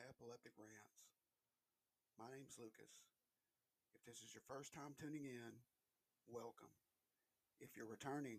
to 0.00 0.08
Epileptic 0.08 0.52
Rants. 0.56 0.96
My 2.18 2.24
name's 2.34 2.56
Lucas. 2.58 3.04
If 3.94 4.04
this 4.06 4.22
is 4.24 4.32
your 4.32 4.42
first 4.48 4.72
time 4.72 4.94
tuning 4.98 5.24
in, 5.24 5.52
welcome. 6.26 6.72
If 7.60 7.76
you're 7.76 7.90
returning, 7.90 8.38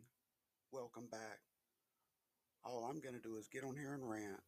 welcome 0.71 1.07
back. 1.11 1.39
All 2.63 2.85
I'm 2.85 2.99
going 2.99 3.13
to 3.13 3.21
do 3.21 3.37
is 3.37 3.47
get 3.47 3.63
on 3.63 3.75
here 3.75 3.93
and 3.93 4.09
rant. 4.09 4.41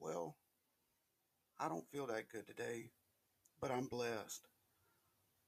Well, 0.00 0.34
I 1.60 1.68
don't 1.68 1.88
feel 1.92 2.06
that 2.08 2.30
good 2.30 2.46
today, 2.46 2.90
but 3.60 3.70
I'm 3.70 3.86
blessed. 3.86 4.48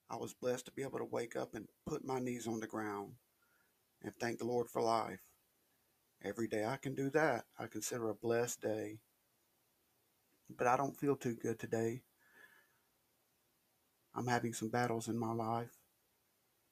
I 0.09 0.17
was 0.17 0.35
blessed 0.35 0.67
to 0.67 0.73
be 0.73 0.83
able 0.83 0.99
to 0.99 1.05
wake 1.05 1.35
up 1.35 1.55
and 1.55 1.67
put 1.87 2.05
my 2.05 2.21
knees 2.21 2.47
on 2.47 2.61
the 2.61 2.69
ground 2.69 3.15
and 4.03 4.15
thank 4.15 4.39
the 4.39 4.47
Lord 4.47 4.69
for 4.69 4.83
life. 4.83 5.25
Every 6.23 6.47
day 6.47 6.65
I 6.65 6.77
can 6.77 6.95
do 6.95 7.11
that, 7.11 7.47
I 7.59 7.67
consider 7.67 8.09
a 8.09 8.15
blessed 8.15 8.61
day. 8.61 8.99
But 10.57 10.67
I 10.67 10.77
don't 10.77 10.99
feel 10.99 11.17
too 11.17 11.35
good 11.35 11.59
today. 11.59 12.03
I'm 14.15 14.27
having 14.27 14.53
some 14.53 14.69
battles 14.69 15.09
in 15.09 15.19
my 15.19 15.33
life, 15.33 15.77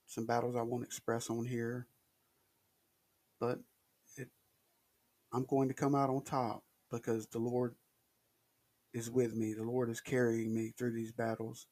some 0.06 0.26
battles 0.26 0.56
I 0.56 0.62
won't 0.62 0.84
express 0.84 1.30
on 1.30 1.44
here. 1.44 1.86
But 3.40 3.60
it, 4.16 4.28
I'm 5.32 5.44
going 5.44 5.68
to 5.68 5.74
come 5.74 5.94
out 5.94 6.10
on 6.10 6.24
top 6.24 6.64
because 6.90 7.26
the 7.26 7.38
Lord 7.38 7.74
is 8.92 9.10
with 9.10 9.34
me. 9.34 9.54
The 9.54 9.62
Lord 9.62 9.90
is 9.90 10.00
carrying 10.00 10.54
me 10.54 10.72
through 10.76 10.92
these 10.92 11.12
battles. 11.12 11.66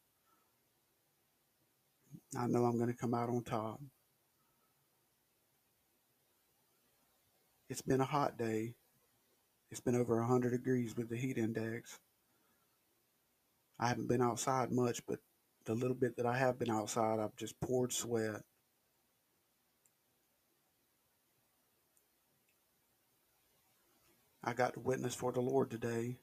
I 2.38 2.46
know 2.46 2.64
I'm 2.64 2.76
going 2.78 2.92
to 2.92 2.96
come 2.96 3.14
out 3.14 3.28
on 3.28 3.42
top. 3.42 3.80
It's 7.68 7.82
been 7.82 8.00
a 8.00 8.04
hot 8.04 8.38
day. 8.38 8.74
It's 9.76 9.82
been 9.82 9.94
over 9.94 10.16
100 10.16 10.52
degrees 10.52 10.96
with 10.96 11.10
the 11.10 11.18
heat 11.18 11.36
index. 11.36 11.98
I 13.78 13.88
haven't 13.88 14.08
been 14.08 14.22
outside 14.22 14.72
much, 14.72 15.02
but 15.06 15.18
the 15.66 15.74
little 15.74 15.94
bit 15.94 16.16
that 16.16 16.24
I 16.24 16.38
have 16.38 16.58
been 16.58 16.70
outside, 16.70 17.18
I've 17.18 17.36
just 17.36 17.60
poured 17.60 17.92
sweat. 17.92 18.40
I 24.42 24.54
got 24.54 24.72
to 24.72 24.80
witness 24.80 25.14
for 25.14 25.30
the 25.30 25.42
Lord 25.42 25.70
today, 25.70 26.16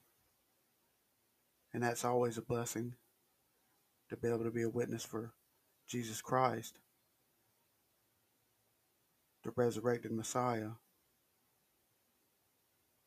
and 1.72 1.80
that's 1.80 2.04
always 2.04 2.36
a 2.36 2.42
blessing 2.42 2.94
to 4.08 4.16
be 4.16 4.26
able 4.26 4.42
to 4.42 4.50
be 4.50 4.62
a 4.62 4.68
witness 4.68 5.04
for 5.04 5.32
Jesus 5.86 6.20
Christ, 6.20 6.80
the 9.44 9.52
resurrected 9.54 10.10
Messiah. 10.10 10.70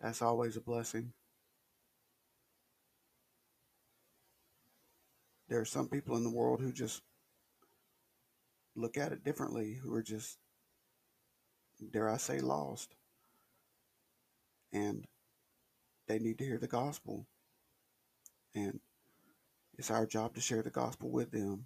That's 0.08 0.22
always 0.22 0.56
a 0.56 0.62
blessing. 0.62 1.12
There 5.50 5.60
are 5.60 5.66
some 5.66 5.90
people 5.90 6.16
in 6.16 6.24
the 6.24 6.30
world 6.30 6.62
who 6.62 6.72
just 6.72 7.02
look 8.74 8.96
at 8.96 9.12
it 9.12 9.26
differently, 9.26 9.74
who 9.74 9.94
are 9.94 10.02
just, 10.02 10.38
dare 11.92 12.10
I 12.10 12.16
say, 12.16 12.40
lost. 12.40 12.96
And 14.72 15.04
they 16.08 16.20
need 16.20 16.38
to 16.38 16.46
hear 16.46 16.58
the 16.58 16.68
gospel. 16.68 17.26
And 18.56 18.80
it's 19.78 19.92
our 19.92 20.06
job 20.06 20.36
to 20.36 20.42
share 20.42 20.62
the 20.62 20.70
gospel 20.70 21.12
with 21.12 21.32
them 21.32 21.66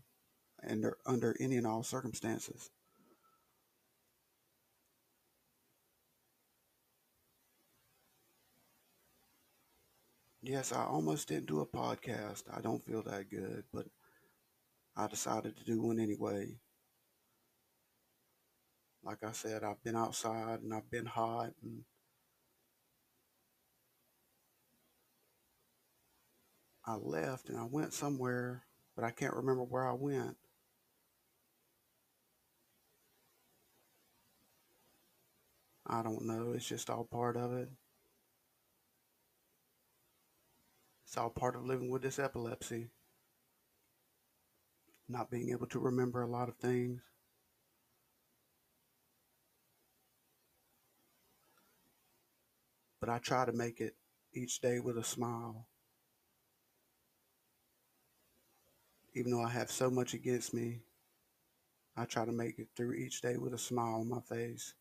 and 0.63 0.83
under 1.05 1.37
any 1.39 1.57
and 1.57 1.67
all 1.67 1.83
circumstances. 1.83 2.71
Yes, 10.51 10.73
I 10.73 10.83
almost 10.83 11.29
didn't 11.29 11.45
do 11.45 11.61
a 11.61 11.65
podcast. 11.65 12.43
I 12.53 12.59
don't 12.59 12.85
feel 12.85 13.01
that 13.03 13.29
good, 13.29 13.63
but 13.73 13.85
I 14.97 15.07
decided 15.07 15.55
to 15.55 15.63
do 15.63 15.81
one 15.81 15.97
anyway. 15.97 16.57
Like 19.01 19.23
I 19.23 19.31
said, 19.31 19.63
I've 19.63 19.81
been 19.81 19.95
outside 19.95 20.59
and 20.59 20.73
I've 20.73 20.91
been 20.91 21.05
hot 21.05 21.51
and 21.63 21.85
I 26.85 26.95
left 26.95 27.47
and 27.47 27.57
I 27.57 27.63
went 27.63 27.93
somewhere, 27.93 28.65
but 28.97 29.05
I 29.05 29.11
can't 29.11 29.33
remember 29.33 29.63
where 29.63 29.87
I 29.87 29.93
went. 29.93 30.35
I 35.87 36.03
don't 36.03 36.25
know. 36.25 36.51
It's 36.51 36.67
just 36.67 36.89
all 36.89 37.05
part 37.05 37.37
of 37.37 37.53
it. 37.53 37.69
It's 41.11 41.17
all 41.17 41.29
part 41.29 41.57
of 41.57 41.65
living 41.65 41.89
with 41.89 42.03
this 42.03 42.19
epilepsy. 42.19 42.87
Not 45.09 45.29
being 45.29 45.49
able 45.49 45.67
to 45.67 45.79
remember 45.79 46.21
a 46.21 46.31
lot 46.31 46.47
of 46.47 46.55
things. 46.55 47.01
But 53.01 53.09
I 53.09 53.17
try 53.17 53.43
to 53.43 53.51
make 53.51 53.81
it 53.81 53.97
each 54.33 54.61
day 54.61 54.79
with 54.79 54.97
a 54.97 55.03
smile. 55.03 55.67
Even 59.13 59.33
though 59.33 59.43
I 59.43 59.49
have 59.49 59.69
so 59.69 59.89
much 59.89 60.13
against 60.13 60.53
me, 60.53 60.79
I 61.97 62.05
try 62.05 62.23
to 62.23 62.31
make 62.31 62.57
it 62.57 62.69
through 62.73 62.93
each 62.93 63.19
day 63.19 63.35
with 63.35 63.53
a 63.53 63.57
smile 63.57 63.95
on 63.95 64.07
my 64.07 64.21
face. 64.21 64.75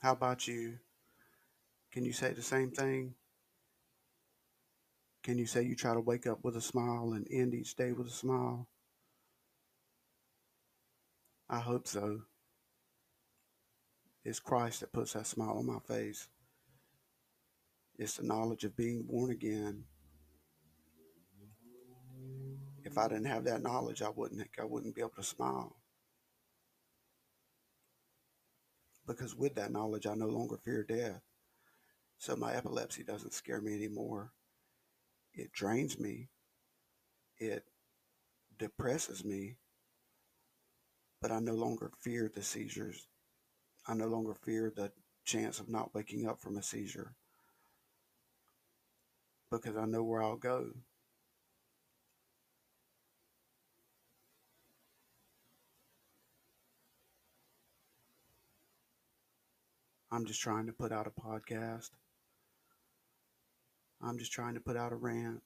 How 0.00 0.12
about 0.12 0.46
you? 0.46 0.80
Can 1.98 2.04
you 2.04 2.12
say 2.12 2.32
the 2.32 2.42
same 2.42 2.70
thing? 2.70 3.12
Can 5.24 5.36
you 5.36 5.46
say 5.46 5.64
you 5.64 5.74
try 5.74 5.94
to 5.94 6.00
wake 6.00 6.28
up 6.28 6.38
with 6.44 6.54
a 6.54 6.60
smile 6.60 7.14
and 7.14 7.26
end 7.28 7.54
each 7.54 7.74
day 7.74 7.90
with 7.90 8.06
a 8.06 8.12
smile? 8.12 8.68
I 11.50 11.58
hope 11.58 11.88
so. 11.88 12.20
It's 14.24 14.38
Christ 14.38 14.78
that 14.78 14.92
puts 14.92 15.14
that 15.14 15.26
smile 15.26 15.58
on 15.58 15.66
my 15.66 15.80
face. 15.80 16.28
It's 17.98 18.18
the 18.18 18.22
knowledge 18.22 18.62
of 18.62 18.76
being 18.76 19.02
born 19.02 19.32
again. 19.32 19.82
If 22.84 22.96
I 22.96 23.08
didn't 23.08 23.24
have 23.24 23.42
that 23.46 23.64
knowledge, 23.64 24.02
I 24.02 24.10
wouldn't 24.10 24.46
I 24.56 24.64
wouldn't 24.64 24.94
be 24.94 25.00
able 25.00 25.10
to 25.16 25.24
smile. 25.24 25.74
Because 29.04 29.34
with 29.34 29.56
that 29.56 29.72
knowledge, 29.72 30.06
I 30.06 30.14
no 30.14 30.28
longer 30.28 30.58
fear 30.58 30.84
death. 30.84 31.22
So 32.28 32.36
my 32.36 32.52
epilepsy 32.52 33.04
doesn't 33.04 33.32
scare 33.32 33.62
me 33.62 33.74
anymore. 33.74 34.32
It 35.32 35.50
drains 35.50 35.98
me. 35.98 36.28
It 37.38 37.64
depresses 38.58 39.24
me. 39.24 39.56
But 41.22 41.30
I 41.30 41.38
no 41.38 41.54
longer 41.54 41.90
fear 42.02 42.28
the 42.28 42.42
seizures. 42.42 43.06
I 43.86 43.94
no 43.94 44.08
longer 44.08 44.34
fear 44.34 44.70
the 44.76 44.92
chance 45.24 45.58
of 45.58 45.70
not 45.70 45.94
waking 45.94 46.28
up 46.28 46.38
from 46.38 46.58
a 46.58 46.62
seizure. 46.62 47.14
Because 49.50 49.78
I 49.78 49.86
know 49.86 50.04
where 50.04 50.22
I'll 50.22 50.36
go. 50.36 50.66
I'm 60.12 60.26
just 60.26 60.42
trying 60.42 60.66
to 60.66 60.74
put 60.74 60.92
out 60.92 61.06
a 61.06 61.20
podcast. 61.22 61.88
I'm 64.02 64.18
just 64.18 64.32
trying 64.32 64.54
to 64.54 64.60
put 64.60 64.76
out 64.76 64.92
a 64.92 64.96
rant. 64.96 65.42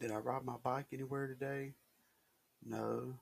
Did 0.00 0.12
I 0.12 0.16
ride 0.16 0.44
my 0.44 0.56
bike 0.62 0.86
anywhere 0.92 1.26
today? 1.26 1.74
No. 2.64 3.14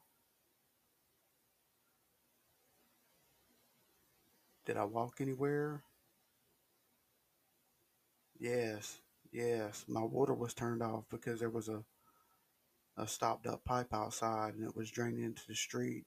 Did 4.66 4.76
I 4.76 4.84
walk 4.84 5.20
anywhere? 5.20 5.82
Yes, 8.38 8.98
yes. 9.32 9.84
My 9.88 10.02
water 10.02 10.34
was 10.34 10.54
turned 10.54 10.82
off 10.82 11.04
because 11.10 11.40
there 11.40 11.50
was 11.50 11.68
a 11.68 11.82
a 12.98 13.06
stopped 13.06 13.46
up 13.46 13.62
pipe 13.64 13.92
outside 13.92 14.54
and 14.54 14.64
it 14.64 14.74
was 14.74 14.90
draining 14.90 15.22
into 15.22 15.46
the 15.46 15.54
street 15.54 16.04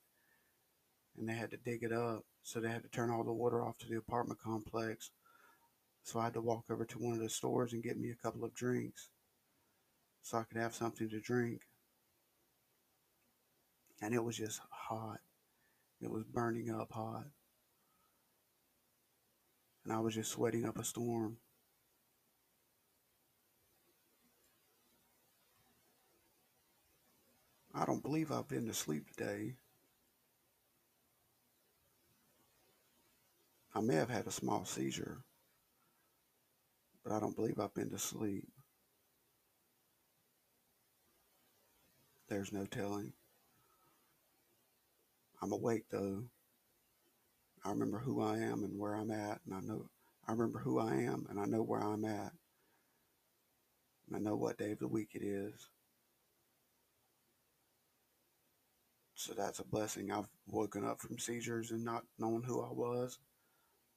and 1.18 1.29
they 1.29 1.33
had 1.33 1.51
to 1.51 1.57
dig 1.57 1.83
it 1.83 1.91
up. 1.91 2.24
So 2.41 2.59
they 2.59 2.69
had 2.69 2.83
to 2.83 2.89
turn 2.89 3.12
all 3.12 3.24
the 3.24 3.31
water 3.33 3.63
off 3.63 3.77
to 3.79 3.88
the 3.88 3.97
apartment 3.97 4.39
complex. 4.39 5.12
So 6.04 6.19
I 6.19 6.25
had 6.25 6.34
to 6.34 6.42
walk 6.42 6.66
over 6.69 6.86
to 6.86 7.00
one 7.00 7.13
of 7.13 7.19
the 7.19 7.30
stores 7.30 7.74
and 7.74 7.84
get 7.84 8.00
me 8.00 8.10
a 8.10 8.24
couple 8.24 8.44
of 8.44 8.54
drinks 8.54 9.10
so 10.22 10.38
I 10.38 10.44
could 10.44 10.62
have 10.62 10.75
something 10.75 11.10
to 11.10 11.19
drink. 11.19 11.62
And 14.01 14.13
it 14.13 14.24
was 14.24 14.38
just 14.38 14.62
hot. 14.69 15.19
It 16.01 16.10
was 16.10 16.24
burning 16.24 16.74
up 16.74 16.92
hot. 16.92 17.25
And 19.84 19.94
I 19.94 20.00
was 20.00 20.16
just 20.16 20.31
sweating 20.31 20.66
up 20.66 20.78
a 20.78 20.84
storm. 20.84 21.38
I 27.74 27.86
don't 27.86 28.04
believe 28.04 28.31
I've 28.31 28.48
been 28.48 28.68
to 28.68 28.74
sleep 28.74 29.10
today. 29.10 29.56
I 33.74 33.81
may 33.81 33.96
have 33.96 34.10
had 34.10 34.28
a 34.28 34.31
small 34.31 34.66
seizure, 34.66 35.24
but 37.09 37.15
I 37.15 37.19
don't 37.19 37.35
believe 37.35 37.59
I've 37.59 37.73
been 37.73 37.89
to 37.89 37.97
sleep. 37.97 38.47
There's 42.27 42.53
no 42.53 42.65
telling. 42.65 43.13
I'm 45.41 45.51
awake 45.51 45.85
though. 45.89 46.25
I 47.65 47.71
remember 47.71 47.97
who 47.97 48.21
I 48.21 48.38
am 48.38 48.63
and 48.63 48.77
where 48.77 48.94
I'm 48.94 49.09
at, 49.09 49.39
and 49.45 49.56
I 49.56 49.59
know 49.61 49.89
I 50.27 50.33
remember 50.33 50.59
who 50.59 50.79
I 50.79 50.94
am 50.94 51.25
and 51.29 51.39
I 51.39 51.45
know 51.45 51.63
where 51.63 51.81
I'm 51.81 52.06
at. 52.06 52.31
And 54.07 54.15
I 54.15 54.19
know 54.19 54.35
what 54.35 54.59
day 54.59 54.71
of 54.71 54.79
the 54.79 54.88
week 54.88 55.09
it 55.15 55.23
is. 55.23 55.67
So 59.15 59.33
that's 59.33 59.59
a 59.59 59.65
blessing. 59.65 60.12
I've 60.12 60.29
woken 60.47 60.85
up 60.85 61.01
from 61.01 61.17
seizures 61.17 61.71
and 61.71 61.83
not 61.83 62.03
knowing 62.19 62.44
who 62.44 62.62
I 62.62 62.71
was, 62.71 63.17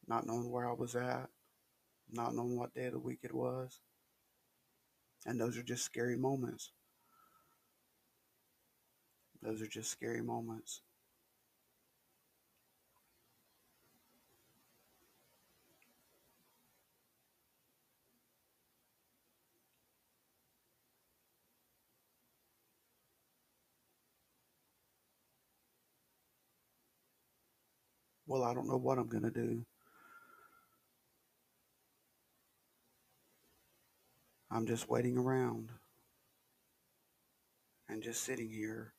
not 0.09 0.27
knowing 0.27 0.51
where 0.51 0.69
I 0.69 0.73
was 0.73 0.97
at, 0.97 1.29
not 2.11 2.35
knowing 2.35 2.57
what 2.59 2.75
day 2.75 2.87
of 2.87 2.93
the 2.93 2.99
week 2.99 3.21
it 3.23 3.35
was. 3.35 3.81
And 5.27 5.41
those 5.41 5.57
are 5.59 5.63
just 5.63 5.85
scary 5.85 6.17
moments. 6.17 6.73
Those 9.43 9.63
are 9.63 9.67
just 9.67 9.91
scary 9.91 10.23
moments. 10.23 10.83
Well, 28.27 28.45
I 28.45 28.55
don't 28.55 28.69
know 28.69 28.77
what 28.79 28.99
I'm 28.99 29.09
going 29.09 29.25
to 29.25 29.31
do. 29.31 29.65
I'm 34.55 34.67
just 34.67 34.91
waiting 34.91 35.17
around 35.17 35.71
and 37.89 38.03
just 38.03 38.23
sitting 38.23 38.51
here. 38.51 38.93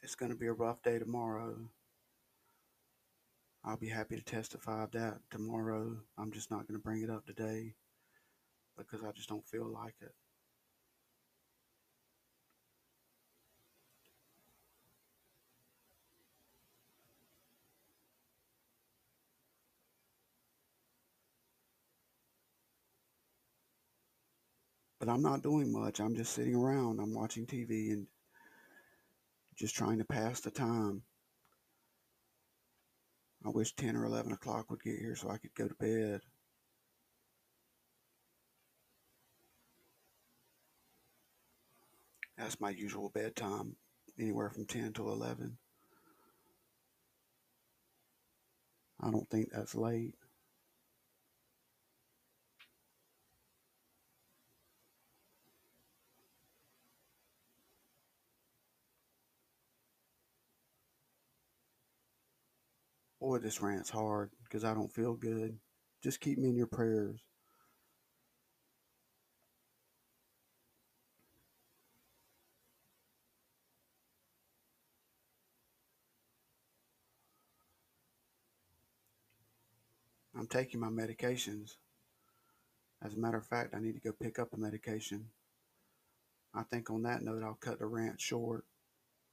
It's 0.00 0.14
going 0.14 0.30
to 0.30 0.38
be 0.38 0.46
a 0.46 0.52
rough 0.52 0.80
day 0.82 1.00
tomorrow. 1.00 1.56
I'll 3.64 3.76
be 3.76 3.88
happy 3.88 4.14
to 4.14 4.22
testify 4.22 4.84
of 4.84 4.92
that 4.92 5.18
tomorrow. 5.28 5.96
I'm 6.16 6.30
just 6.30 6.52
not 6.52 6.68
going 6.68 6.78
to 6.78 6.84
bring 6.84 7.02
it 7.02 7.10
up 7.10 7.26
today 7.26 7.74
because 8.78 9.02
I 9.02 9.10
just 9.10 9.28
don't 9.28 9.46
feel 9.48 9.66
like 9.66 9.94
it. 10.00 10.14
But 25.04 25.12
I'm 25.12 25.22
not 25.22 25.42
doing 25.42 25.70
much. 25.70 26.00
I'm 26.00 26.14
just 26.14 26.32
sitting 26.32 26.54
around. 26.54 26.98
I'm 26.98 27.12
watching 27.12 27.44
TV 27.44 27.92
and 27.92 28.06
just 29.54 29.74
trying 29.74 29.98
to 29.98 30.04
pass 30.04 30.40
the 30.40 30.50
time. 30.50 31.02
I 33.44 33.50
wish 33.50 33.74
10 33.74 33.96
or 33.96 34.06
11 34.06 34.32
o'clock 34.32 34.70
would 34.70 34.82
get 34.82 34.98
here 34.98 35.14
so 35.14 35.28
I 35.28 35.36
could 35.36 35.54
go 35.54 35.68
to 35.68 35.74
bed. 35.74 36.22
That's 42.38 42.58
my 42.58 42.70
usual 42.70 43.10
bedtime, 43.10 43.76
anywhere 44.18 44.48
from 44.48 44.64
10 44.64 44.94
to 44.94 45.10
11. 45.10 45.58
I 49.02 49.10
don't 49.10 49.28
think 49.28 49.50
that's 49.52 49.74
late. 49.74 50.14
Boy, 63.24 63.38
this 63.38 63.62
rant's 63.62 63.88
hard 63.88 64.28
because 64.42 64.64
I 64.64 64.74
don't 64.74 64.92
feel 64.92 65.14
good. 65.14 65.56
Just 66.02 66.20
keep 66.20 66.36
me 66.36 66.50
in 66.50 66.56
your 66.56 66.66
prayers. 66.66 67.20
I'm 80.38 80.46
taking 80.46 80.80
my 80.80 80.88
medications. 80.88 81.76
As 83.02 83.14
a 83.14 83.18
matter 83.18 83.38
of 83.38 83.46
fact, 83.46 83.74
I 83.74 83.80
need 83.80 83.94
to 83.94 84.00
go 84.00 84.12
pick 84.12 84.38
up 84.38 84.52
a 84.52 84.58
medication. 84.58 85.24
I 86.52 86.62
think 86.64 86.90
on 86.90 87.00
that 87.04 87.22
note, 87.22 87.42
I'll 87.42 87.54
cut 87.54 87.78
the 87.78 87.86
rant 87.86 88.20
short 88.20 88.66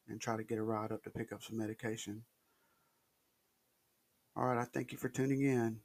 and 0.07 0.21
try 0.21 0.37
to 0.37 0.45
get 0.45 0.59
a 0.59 0.63
ride 0.63 0.93
up 0.93 1.03
to 1.03 1.09
pick 1.09 1.33
up 1.33 1.43
some 1.43 1.57
medication. 1.57 2.23
All 4.35 4.45
right, 4.45 4.57
I 4.57 4.63
thank 4.63 4.93
you 4.93 4.97
for 4.97 5.09
tuning 5.09 5.41
in. 5.41 5.81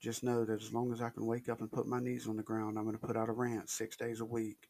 Just 0.00 0.22
know 0.22 0.44
that 0.44 0.62
as 0.62 0.72
long 0.72 0.92
as 0.92 1.02
I 1.02 1.10
can 1.10 1.26
wake 1.26 1.48
up 1.48 1.60
and 1.60 1.70
put 1.70 1.86
my 1.86 2.00
knees 2.00 2.28
on 2.28 2.36
the 2.36 2.42
ground, 2.44 2.78
I'm 2.78 2.84
going 2.84 2.96
to 2.96 3.06
put 3.06 3.16
out 3.16 3.28
a 3.28 3.32
rant 3.32 3.68
six 3.68 3.96
days 3.96 4.20
a 4.20 4.24
week. 4.24 4.68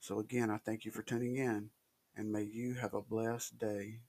So, 0.00 0.20
again, 0.20 0.50
I 0.50 0.58
thank 0.58 0.84
you 0.84 0.92
for 0.92 1.02
tuning 1.02 1.36
in, 1.36 1.70
and 2.16 2.30
may 2.30 2.42
you 2.42 2.74
have 2.74 2.94
a 2.94 3.02
blessed 3.02 3.58
day. 3.58 4.00